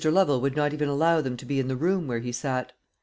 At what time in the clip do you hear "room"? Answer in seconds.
1.75-2.07